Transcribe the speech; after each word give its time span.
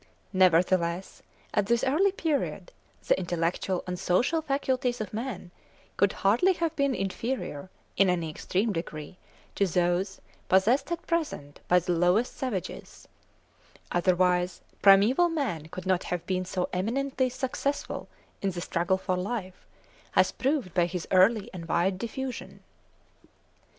Nevertheless, 0.33 1.21
at 1.53 1.67
this 1.67 1.83
early 1.83 2.11
period, 2.11 2.71
the 3.07 3.19
intellectual 3.19 3.83
and 3.85 3.99
social 3.99 4.41
faculties 4.41 4.99
of 4.99 5.13
man 5.13 5.51
could 5.95 6.11
hardly 6.11 6.53
have 6.53 6.75
been 6.75 6.95
inferior 6.95 7.69
in 7.95 8.09
any 8.09 8.27
extreme 8.27 8.73
degree 8.73 9.19
to 9.53 9.67
those 9.67 10.19
possessed 10.49 10.91
at 10.91 11.05
present 11.05 11.59
by 11.67 11.77
the 11.77 11.91
lowest 11.91 12.35
savages; 12.35 13.07
otherwise 13.91 14.61
primeval 14.81 15.29
man 15.29 15.67
could 15.67 15.85
not 15.85 16.05
have 16.05 16.25
been 16.25 16.45
so 16.45 16.67
eminently 16.73 17.29
successful 17.29 18.09
in 18.41 18.49
the 18.49 18.61
struggle 18.61 18.97
for 18.97 19.15
life, 19.15 19.67
as 20.15 20.31
proved 20.31 20.73
by 20.73 20.87
his 20.87 21.07
early 21.11 21.47
and 21.53 21.67
wide 21.67 21.99
diffusion. 21.99 22.63